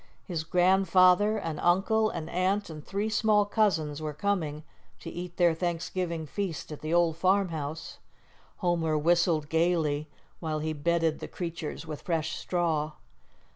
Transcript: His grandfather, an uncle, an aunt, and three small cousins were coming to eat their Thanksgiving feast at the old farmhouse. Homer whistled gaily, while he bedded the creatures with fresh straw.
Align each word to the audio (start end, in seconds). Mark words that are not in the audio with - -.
His 0.25 0.43
grandfather, 0.43 1.37
an 1.37 1.59
uncle, 1.59 2.09
an 2.09 2.27
aunt, 2.27 2.71
and 2.71 2.83
three 2.83 3.07
small 3.07 3.45
cousins 3.45 4.01
were 4.01 4.15
coming 4.15 4.63
to 4.99 5.11
eat 5.11 5.37
their 5.37 5.53
Thanksgiving 5.53 6.25
feast 6.25 6.71
at 6.71 6.81
the 6.81 6.91
old 6.91 7.15
farmhouse. 7.17 7.99
Homer 8.57 8.97
whistled 8.97 9.47
gaily, 9.47 10.09
while 10.39 10.57
he 10.57 10.73
bedded 10.73 11.19
the 11.19 11.27
creatures 11.27 11.85
with 11.85 12.01
fresh 12.01 12.35
straw. 12.35 12.93